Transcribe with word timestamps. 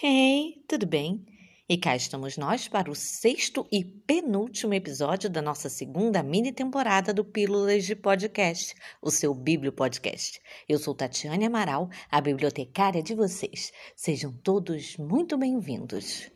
Hey, 0.00 0.62
tudo 0.68 0.86
bem? 0.86 1.26
E 1.68 1.76
cá 1.76 1.96
estamos 1.96 2.36
nós 2.36 2.68
para 2.68 2.88
o 2.88 2.94
sexto 2.94 3.66
e 3.68 3.82
penúltimo 3.84 4.72
episódio 4.72 5.28
da 5.28 5.42
nossa 5.42 5.68
segunda 5.68 6.22
mini 6.22 6.52
temporada 6.52 7.12
do 7.12 7.24
Pílulas 7.24 7.84
de 7.84 7.96
Podcast, 7.96 8.76
o 9.02 9.10
seu 9.10 9.34
Bíblio 9.34 9.72
Podcast. 9.72 10.40
Eu 10.68 10.78
sou 10.78 10.94
Tatiane 10.94 11.46
Amaral, 11.46 11.90
a 12.08 12.20
bibliotecária 12.20 13.02
de 13.02 13.12
vocês. 13.12 13.72
Sejam 13.96 14.32
todos 14.32 14.96
muito 14.98 15.36
bem-vindos. 15.36 16.30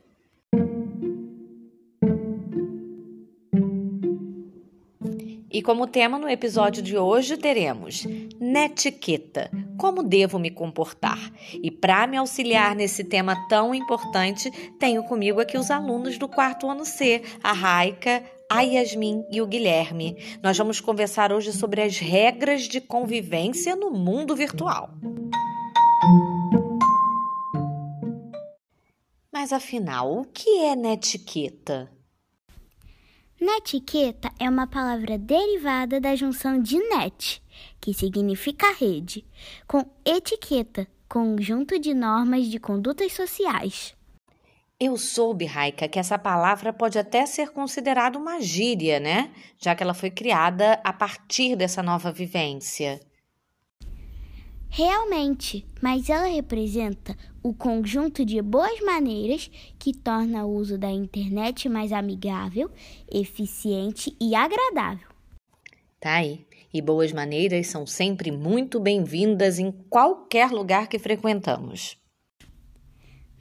E 5.53 5.61
como 5.61 5.87
tema 5.87 6.19
no 6.19 6.31
episódio 6.31 6.83
de 6.83 6.97
hoje 6.97 7.37
teremos 7.37 8.07
netiqueta, 8.41 9.51
como 9.77 10.03
devo 10.03 10.39
me 10.39 10.51
comportar? 10.51 11.31
E 11.63 11.71
para 11.71 12.07
me 12.07 12.17
auxiliar 12.17 12.75
nesse 12.75 13.05
tema 13.05 13.37
tão 13.49 13.75
importante, 13.75 14.51
tenho 14.79 15.05
comigo 15.05 15.43
aqui 15.43 15.59
os 15.59 15.71
alunos 15.71 16.17
do 16.17 16.27
quarto 16.27 16.71
ano 16.71 16.87
C, 16.87 17.23
a 17.43 17.53
Raika, 17.53 18.25
a 18.51 18.63
Yasmin 18.63 19.27
e 19.31 19.43
o 19.43 19.47
Guilherme. 19.47 20.17
Nós 20.43 20.57
vamos 20.57 20.81
conversar 20.81 21.31
hoje 21.31 21.53
sobre 21.53 21.83
as 21.83 21.99
regras 21.99 22.63
de 22.63 22.81
convivência 22.81 23.77
no 23.77 23.91
mundo 23.91 24.35
virtual. 24.35 24.89
Mas 29.31 29.53
afinal, 29.53 30.19
o 30.19 30.25
que 30.25 30.65
é 30.65 30.75
netiqueta? 30.75 31.91
Netiqueta 33.45 34.31
é 34.39 34.49
uma 34.49 34.69
palavra 34.69 35.19
derivada 35.19 36.01
da 36.01 36.15
junção 36.15 36.63
de 36.63 36.79
net, 36.79 37.43
que 37.81 37.93
significa 37.93 38.73
rede, 38.73 39.27
com 39.67 39.85
etiqueta, 40.05 40.87
conjunto 41.09 41.77
de 41.77 41.93
normas 41.93 42.47
de 42.47 42.61
condutas 42.61 43.13
sociais. 43.13 43.97
Eu 44.79 44.97
soube, 44.97 45.45
Raika, 45.45 45.89
que 45.89 45.99
essa 45.99 46.17
palavra 46.17 46.73
pode 46.73 47.01
até 47.01 47.27
ser 47.27 47.51
considerada 47.51 48.17
uma 48.17 48.41
gíria, 48.41 49.01
né? 49.01 49.33
Já 49.59 49.75
que 49.75 49.83
ela 49.83 49.93
foi 49.93 50.13
criada 50.13 50.81
a 50.85 50.93
partir 50.93 51.57
dessa 51.57 51.83
nova 51.83 52.13
vivência. 52.13 53.01
Realmente, 54.75 55.67
mas 55.83 56.09
ela 56.09 56.25
representa 56.25 57.15
o 57.43 57.53
conjunto 57.53 58.25
de 58.25 58.41
boas 58.41 58.81
maneiras 58.81 59.51
que 59.79 59.93
torna 59.93 60.47
o 60.47 60.55
uso 60.55 60.79
da 60.79 60.91
internet 60.91 61.69
mais 61.69 61.93
amigável, 61.93 62.71
eficiente 63.07 64.17
e 64.19 64.35
agradável. 64.35 65.07
Tá 66.01 66.15
aí. 66.15 66.47
E 66.73 66.81
boas 66.81 67.13
maneiras 67.13 67.67
são 67.67 67.87
sempre 67.87 68.31
muito 68.31 68.81
bem-vindas 68.81 69.59
em 69.59 69.71
qualquer 69.91 70.51
lugar 70.51 70.89
que 70.89 70.99
frequentamos. 70.99 71.99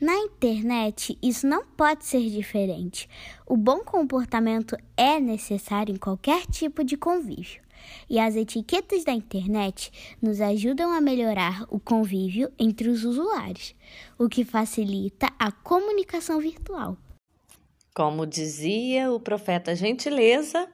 Na 0.02 0.18
internet, 0.18 1.18
isso 1.23 1.48
não 1.48 1.66
pode 1.66 2.06
ser 2.06 2.30
diferente. 2.30 3.08
O 3.48 3.56
bom 3.56 3.80
comportamento 3.86 4.76
é 4.98 5.18
necessário 5.18 5.95
em 5.95 5.98
qualquer 5.98 6.45
tipo 6.48 6.84
de 6.84 6.98
convívio. 6.98 7.62
E 8.10 8.20
as 8.20 8.36
etiquetas 8.36 9.04
da 9.04 9.12
internet 9.12 9.92
nos 10.22 10.42
ajudam 10.42 10.92
a 10.92 11.02
melhorar 11.02 11.66
o 11.70 11.80
convívio 11.80 12.52
entre 12.60 12.90
os 12.90 13.04
usuários, 13.04 13.76
o 14.18 14.28
que 14.28 14.44
facilita 14.44 15.28
a 15.40 15.52
comunicação 15.52 16.40
virtual. 16.40 16.98
Como 17.94 18.26
dizia 18.26 19.12
o 19.12 19.20
profeta 19.20 19.76
Gentileza, 19.76 20.68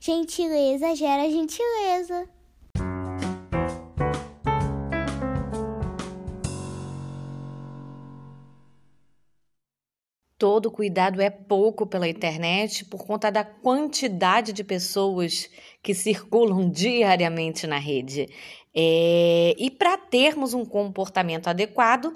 gentileza 0.00 0.94
gera 0.94 1.30
gentileza. 1.30 2.28
Todo 10.38 10.70
cuidado 10.70 11.20
é 11.20 11.28
pouco 11.30 11.84
pela 11.84 12.06
internet 12.06 12.84
por 12.84 13.04
conta 13.04 13.28
da 13.28 13.42
quantidade 13.42 14.52
de 14.52 14.62
pessoas 14.62 15.50
que 15.82 15.92
circulam 15.92 16.70
diariamente 16.70 17.66
na 17.66 17.76
rede. 17.76 18.28
É, 18.72 19.56
e 19.58 19.68
para 19.68 19.98
termos 19.98 20.54
um 20.54 20.64
comportamento 20.64 21.48
adequado, 21.48 22.14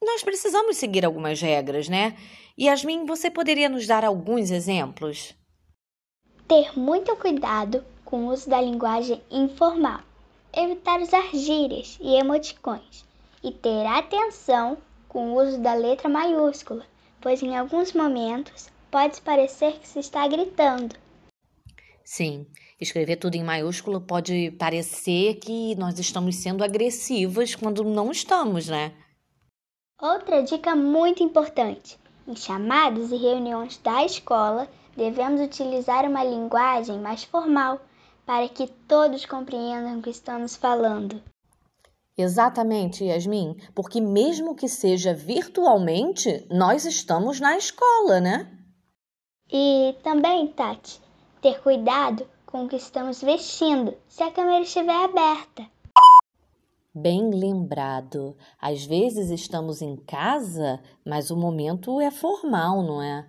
nós 0.00 0.22
precisamos 0.22 0.76
seguir 0.76 1.04
algumas 1.04 1.40
regras, 1.40 1.88
né? 1.88 2.16
Yasmin, 2.56 3.04
você 3.04 3.28
poderia 3.28 3.68
nos 3.68 3.84
dar 3.84 4.04
alguns 4.04 4.52
exemplos? 4.52 5.34
Ter 6.46 6.78
muito 6.78 7.16
cuidado 7.16 7.84
com 8.04 8.26
o 8.26 8.32
uso 8.32 8.48
da 8.48 8.60
linguagem 8.60 9.20
informal, 9.28 10.02
evitar 10.52 11.00
usar 11.00 11.28
gírias 11.34 11.98
e 12.00 12.14
emoticões 12.14 13.04
e 13.42 13.50
ter 13.50 13.86
atenção 13.86 14.78
com 15.08 15.32
o 15.32 15.42
uso 15.42 15.58
da 15.58 15.74
letra 15.74 16.08
maiúscula 16.08 16.86
pois 17.20 17.42
em 17.42 17.56
alguns 17.56 17.92
momentos 17.92 18.68
pode 18.90 19.20
parecer 19.20 19.78
que 19.78 19.86
se 19.86 20.00
está 20.00 20.26
gritando. 20.26 20.96
Sim, 22.04 22.46
escrever 22.80 23.16
tudo 23.16 23.36
em 23.36 23.44
maiúsculo 23.44 24.00
pode 24.00 24.50
parecer 24.52 25.34
que 25.34 25.74
nós 25.76 25.98
estamos 25.98 26.36
sendo 26.36 26.64
agressivas 26.64 27.54
quando 27.54 27.84
não 27.84 28.10
estamos, 28.10 28.68
né? 28.68 28.92
Outra 30.00 30.42
dica 30.42 30.74
muito 30.74 31.22
importante: 31.22 31.98
em 32.26 32.34
chamadas 32.34 33.12
e 33.12 33.16
reuniões 33.16 33.76
da 33.78 34.04
escola, 34.04 34.68
devemos 34.96 35.40
utilizar 35.40 36.04
uma 36.04 36.24
linguagem 36.24 36.98
mais 36.98 37.22
formal 37.22 37.80
para 38.26 38.48
que 38.48 38.66
todos 38.88 39.26
compreendam 39.26 39.98
o 39.98 40.02
que 40.02 40.10
estamos 40.10 40.56
falando. 40.56 41.22
Exatamente, 42.20 43.04
Yasmin, 43.04 43.56
porque 43.74 43.98
mesmo 43.98 44.54
que 44.54 44.68
seja 44.68 45.14
virtualmente, 45.14 46.46
nós 46.50 46.84
estamos 46.84 47.40
na 47.40 47.56
escola, 47.56 48.20
né? 48.20 48.46
E 49.50 49.96
também, 50.02 50.48
Tati, 50.48 51.00
ter 51.40 51.60
cuidado 51.62 52.28
com 52.44 52.64
o 52.64 52.68
que 52.68 52.76
estamos 52.76 53.22
vestindo 53.22 53.94
se 54.06 54.22
a 54.22 54.30
câmera 54.30 54.60
estiver 54.60 55.04
aberta. 55.04 55.66
Bem 56.94 57.30
lembrado. 57.30 58.36
Às 58.60 58.84
vezes 58.84 59.30
estamos 59.30 59.80
em 59.80 59.96
casa, 59.96 60.78
mas 61.02 61.30
o 61.30 61.36
momento 61.36 62.02
é 62.02 62.10
formal, 62.10 62.82
não 62.82 63.00
é? 63.00 63.26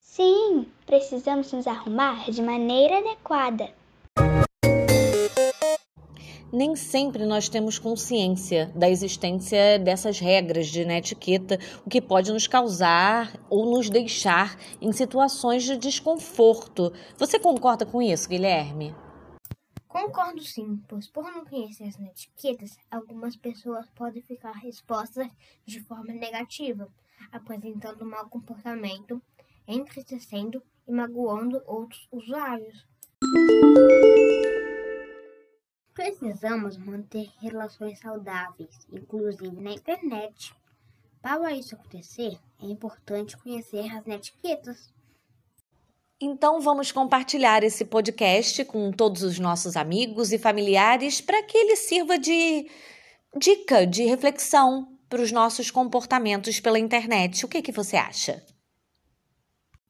Sim, 0.00 0.66
precisamos 0.84 1.52
nos 1.52 1.68
arrumar 1.68 2.28
de 2.28 2.42
maneira 2.42 2.98
adequada 2.98 3.70
nem 6.54 6.76
sempre 6.76 7.26
nós 7.26 7.48
temos 7.48 7.78
consciência 7.78 8.72
da 8.74 8.88
existência 8.88 9.78
dessas 9.78 10.20
regras 10.20 10.68
de 10.68 10.80
etiqueta, 10.82 11.58
o 11.84 11.90
que 11.90 12.00
pode 12.00 12.32
nos 12.32 12.46
causar 12.46 13.32
ou 13.50 13.66
nos 13.66 13.90
deixar 13.90 14.56
em 14.80 14.92
situações 14.92 15.64
de 15.64 15.76
desconforto. 15.76 16.92
Você 17.18 17.38
concorda 17.38 17.84
com 17.84 18.00
isso, 18.00 18.28
Guilherme? 18.28 18.94
Concordo 19.88 20.42
sim, 20.42 20.80
pois 20.88 21.08
por 21.08 21.24
não 21.24 21.44
conhecer 21.44 21.84
as 21.84 21.98
etiquetas, 21.98 22.76
algumas 22.90 23.36
pessoas 23.36 23.88
podem 23.94 24.22
ficar 24.22 24.64
expostas 24.64 25.28
de 25.64 25.80
forma 25.80 26.12
negativa, 26.12 26.88
apresentando 27.32 28.04
mau 28.04 28.28
comportamento, 28.28 29.20
entristecendo 29.66 30.62
e 30.86 30.92
magoando 30.92 31.62
outros 31.66 32.06
usuários. 32.12 32.86
Precisamos 35.94 36.76
manter 36.76 37.30
relações 37.40 38.00
saudáveis, 38.00 38.86
inclusive 38.92 39.60
na 39.60 39.72
internet. 39.72 40.52
Para 41.22 41.52
isso 41.52 41.74
acontecer, 41.76 42.36
é 42.60 42.66
importante 42.66 43.36
conhecer 43.36 43.90
as 43.96 44.06
etiquetas. 44.06 44.92
Então 46.20 46.60
vamos 46.60 46.90
compartilhar 46.90 47.62
esse 47.62 47.84
podcast 47.84 48.64
com 48.64 48.90
todos 48.90 49.22
os 49.22 49.38
nossos 49.38 49.76
amigos 49.76 50.32
e 50.32 50.38
familiares 50.38 51.20
para 51.20 51.42
que 51.42 51.56
ele 51.56 51.76
sirva 51.76 52.18
de 52.18 52.68
dica, 53.36 53.86
de 53.86 54.04
reflexão 54.04 54.98
para 55.08 55.22
os 55.22 55.30
nossos 55.30 55.70
comportamentos 55.70 56.58
pela 56.60 56.78
internet. 56.78 57.44
O 57.44 57.48
que, 57.48 57.62
que 57.62 57.72
você 57.72 57.96
acha? 57.96 58.44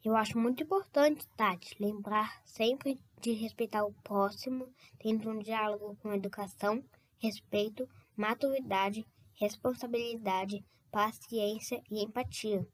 Eu 0.05 0.15
acho 0.15 0.39
muito 0.39 0.63
importante, 0.63 1.27
Tati, 1.35 1.75
lembrar 1.81 2.43
sempre 2.45 3.01
de 3.23 3.33
respeitar 3.33 3.85
o 3.85 3.93
próximo, 4.05 4.69
tendo 4.99 5.31
um 5.31 5.39
diálogo 5.39 5.97
com 6.03 6.13
educação, 6.13 6.85
respeito, 7.17 7.89
maturidade, 8.15 9.07
responsabilidade, 9.33 10.63
paciência 10.93 11.83
e 11.91 12.05
empatia. 12.05 12.69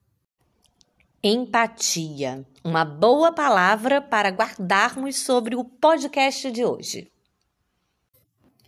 Empatia, 1.22 2.44
uma 2.64 2.84
boa 2.84 3.32
palavra 3.32 4.02
para 4.02 4.30
guardarmos 4.30 5.18
sobre 5.18 5.54
o 5.54 5.64
podcast 5.64 6.50
de 6.50 6.64
hoje. 6.64 7.12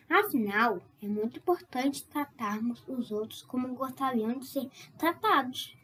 Afinal, 0.09 0.81
é 1.03 1.09
muito 1.09 1.39
importante 1.39 2.05
tratarmos 2.05 2.85
os 2.87 3.11
outros 3.11 3.43
como 3.43 3.75
gostariam 3.75 4.39
de 4.39 4.47
ser 4.47 4.71
tratados. 4.97 5.75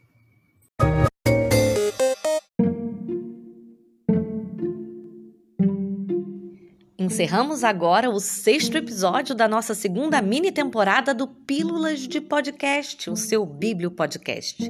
Encerramos 7.09 7.63
agora 7.63 8.07
o 8.07 8.19
sexto 8.19 8.77
episódio 8.77 9.33
da 9.33 9.47
nossa 9.47 9.73
segunda 9.73 10.21
mini 10.21 10.51
temporada 10.51 11.11
do 11.11 11.27
Pílulas 11.27 12.01
de 12.01 12.21
Podcast, 12.21 13.09
o 13.09 13.15
seu 13.15 13.47
Bíblio 13.47 13.89
Podcast. 13.89 14.63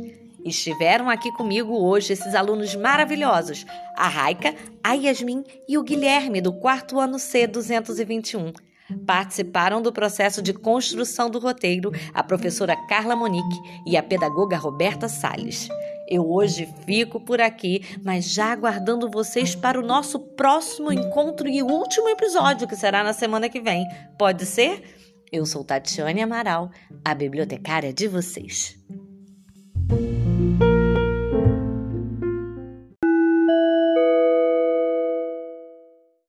Estiveram 0.46 1.10
aqui 1.10 1.34
comigo 1.34 1.74
hoje 1.74 2.14
esses 2.14 2.34
alunos 2.34 2.74
maravilhosos, 2.76 3.66
a 3.94 4.08
Raika, 4.08 4.56
a 4.82 4.94
Yasmin 4.94 5.44
e 5.68 5.78
o 5.78 5.84
Guilherme, 5.84 6.40
do 6.40 6.54
quarto 6.54 6.98
ano 6.98 7.20
C 7.20 7.46
221. 7.46 8.54
Participaram 9.06 9.82
do 9.82 9.92
processo 9.92 10.42
de 10.42 10.54
construção 10.54 11.30
do 11.30 11.40
roteiro 11.40 11.92
a 12.14 12.24
professora 12.24 12.74
Carla 12.88 13.18
Monique 13.18 13.60
e 13.86 13.98
a 13.98 14.02
pedagoga 14.02 14.56
Roberta 14.56 15.10
Salles. 15.10 15.68
Eu 16.10 16.28
hoje 16.28 16.68
fico 16.88 17.20
por 17.20 17.40
aqui, 17.40 17.84
mas 18.04 18.34
já 18.34 18.52
aguardando 18.52 19.12
vocês 19.12 19.54
para 19.54 19.80
o 19.80 19.86
nosso 19.86 20.20
próximo 20.20 20.92
encontro 20.92 21.48
e 21.48 21.62
último 21.62 22.10
episódio, 22.10 22.68
que 22.68 22.76
será 22.76 23.04
na 23.04 23.14
semana 23.14 23.48
que 23.48 23.62
vem. 23.62 23.86
Pode 24.18 24.44
ser? 24.48 24.82
Eu 25.32 25.46
sou 25.46 25.64
Tatiane 25.64 26.24
Amaral, 26.24 26.72
a 27.06 27.14
bibliotecária 27.14 27.94
de 27.94 28.08
vocês. 28.08 28.76